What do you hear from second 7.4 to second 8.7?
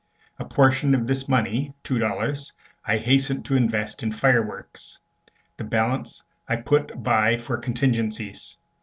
contingencies.